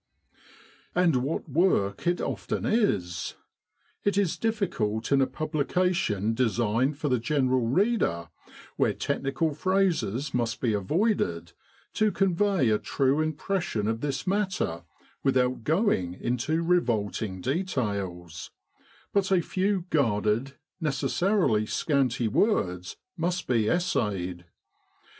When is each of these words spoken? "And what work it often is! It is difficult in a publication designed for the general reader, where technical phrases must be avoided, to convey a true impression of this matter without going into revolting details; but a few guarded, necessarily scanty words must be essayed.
"And 0.95 1.17
what 1.17 1.47
work 1.47 2.07
it 2.07 2.19
often 2.19 2.65
is! 2.65 3.35
It 4.03 4.17
is 4.17 4.35
difficult 4.35 5.11
in 5.11 5.21
a 5.21 5.27
publication 5.27 6.33
designed 6.33 6.97
for 6.97 7.07
the 7.07 7.19
general 7.19 7.67
reader, 7.67 8.29
where 8.77 8.93
technical 8.95 9.53
phrases 9.53 10.33
must 10.33 10.59
be 10.59 10.73
avoided, 10.73 11.53
to 11.93 12.11
convey 12.11 12.69
a 12.71 12.79
true 12.79 13.21
impression 13.21 13.87
of 13.87 14.01
this 14.01 14.25
matter 14.25 14.85
without 15.21 15.63
going 15.63 16.15
into 16.15 16.63
revolting 16.63 17.39
details; 17.39 18.49
but 19.13 19.31
a 19.31 19.39
few 19.39 19.85
guarded, 19.91 20.55
necessarily 20.79 21.67
scanty 21.67 22.27
words 22.27 22.97
must 23.17 23.45
be 23.45 23.67
essayed. 23.69 24.45